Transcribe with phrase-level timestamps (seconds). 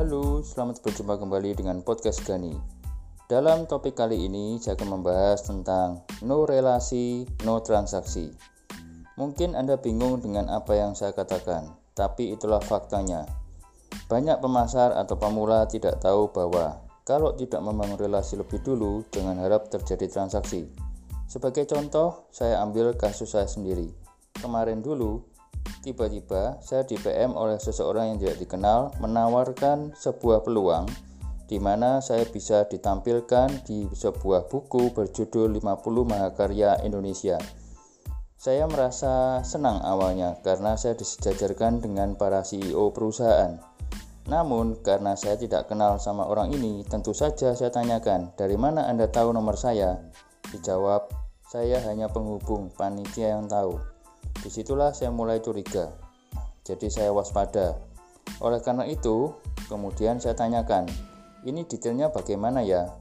[0.00, 2.56] Halo, selamat berjumpa kembali dengan podcast Gani.
[3.28, 8.32] Dalam topik kali ini saya akan membahas tentang no relasi, no transaksi.
[9.20, 13.28] Mungkin Anda bingung dengan apa yang saya katakan, tapi itulah faktanya.
[14.08, 19.68] Banyak pemasar atau pemula tidak tahu bahwa kalau tidak membangun relasi lebih dulu, jangan harap
[19.68, 20.64] terjadi transaksi.
[21.28, 23.92] Sebagai contoh, saya ambil kasus saya sendiri.
[24.32, 25.28] Kemarin dulu,
[25.80, 30.84] Tiba-tiba saya di PM oleh seseorang yang tidak dikenal menawarkan sebuah peluang
[31.50, 37.42] di mana saya bisa ditampilkan di sebuah buku berjudul 50 Mahakarya Indonesia.
[38.38, 43.58] Saya merasa senang awalnya karena saya disejajarkan dengan para CEO perusahaan.
[44.30, 49.10] Namun karena saya tidak kenal sama orang ini, tentu saja saya tanyakan, "Dari mana Anda
[49.10, 49.98] tahu nomor saya?"
[50.54, 51.10] Dijawab,
[51.50, 53.99] "Saya hanya penghubung panitia yang tahu."
[54.38, 55.90] Di situlah saya mulai curiga.
[56.62, 57.74] Jadi saya waspada.
[58.38, 59.34] Oleh karena itu,
[59.66, 60.86] kemudian saya tanyakan,
[61.42, 62.94] ini detailnya bagaimana ya?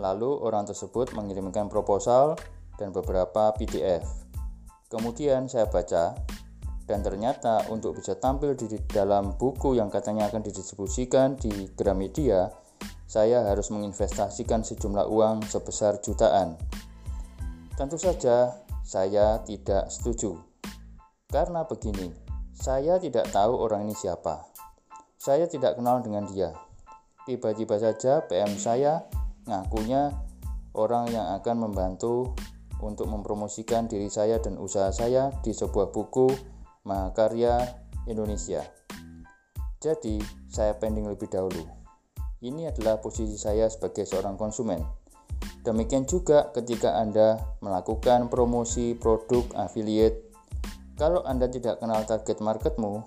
[0.00, 2.34] Lalu orang tersebut mengirimkan proposal
[2.74, 4.06] dan beberapa PDF.
[4.88, 6.16] Kemudian saya baca,
[6.88, 12.48] dan ternyata untuk bisa tampil di dalam buku yang katanya akan didistribusikan di Gramedia,
[13.04, 16.56] saya harus menginvestasikan sejumlah uang sebesar jutaan.
[17.76, 20.47] Tentu saja saya tidak setuju.
[21.28, 22.08] Karena begini,
[22.56, 24.48] saya tidak tahu orang ini siapa.
[25.20, 26.56] Saya tidak kenal dengan dia.
[27.28, 29.04] Tiba-tiba saja PM saya
[29.44, 30.08] ngakunya
[30.72, 32.32] orang yang akan membantu
[32.80, 36.32] untuk mempromosikan diri saya dan usaha saya di sebuah buku
[36.88, 37.60] Mahakarya
[38.08, 38.64] Indonesia.
[39.84, 41.68] Jadi, saya pending lebih dahulu.
[42.40, 44.80] Ini adalah posisi saya sebagai seorang konsumen.
[45.60, 50.27] Demikian juga ketika Anda melakukan promosi produk affiliate
[50.98, 53.06] kalau Anda tidak kenal target marketmu,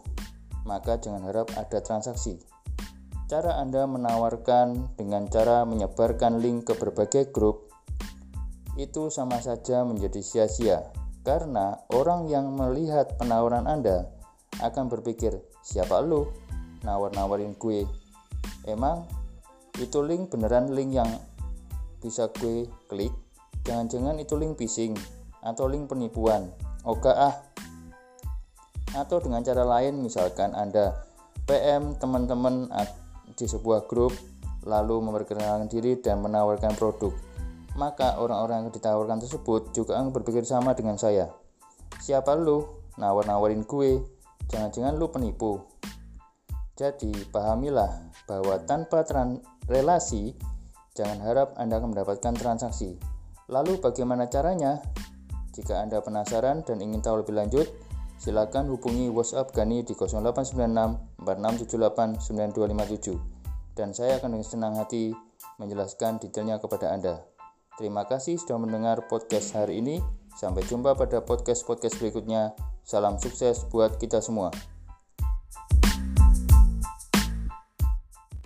[0.63, 2.39] maka jangan harap ada transaksi.
[3.27, 7.67] Cara Anda menawarkan dengan cara menyebarkan link ke berbagai grup
[8.79, 10.87] itu sama saja menjadi sia-sia
[11.27, 14.07] karena orang yang melihat penawaran Anda
[14.63, 16.31] akan berpikir, "Siapa lu?
[16.87, 17.83] Nawar-nawarin gue."
[18.63, 19.03] Emang
[19.79, 21.11] itu link beneran link yang
[21.99, 23.11] bisa gue klik?
[23.67, 24.95] Jangan-jangan itu link phishing
[25.43, 26.49] atau link penipuan.
[26.87, 27.50] Oke ah,
[28.95, 30.95] atau dengan cara lain misalkan Anda
[31.47, 32.67] PM teman-teman
[33.35, 34.13] di sebuah grup
[34.67, 37.13] lalu memperkenalkan diri dan menawarkan produk.
[37.79, 41.31] Maka orang-orang yang ditawarkan tersebut juga akan berpikir sama dengan saya.
[42.03, 42.67] Siapa lu?
[42.99, 44.03] Nawar-nawarin gue
[44.51, 45.63] jangan-jangan lu penipu.
[46.75, 49.07] Jadi pahamilah bahwa tanpa
[49.71, 50.35] relasi
[50.91, 52.99] jangan harap Anda akan mendapatkan transaksi.
[53.47, 54.83] Lalu bagaimana caranya?
[55.51, 57.67] Jika Anda penasaran dan ingin tahu lebih lanjut
[58.21, 63.17] silakan hubungi WhatsApp Gani di 0896 4678 9257
[63.73, 65.09] dan saya akan dengan senang hati
[65.57, 67.25] menjelaskan detailnya kepada Anda.
[67.81, 69.97] Terima kasih sudah mendengar podcast hari ini.
[70.37, 72.53] Sampai jumpa pada podcast-podcast berikutnya.
[72.85, 74.53] Salam sukses buat kita semua.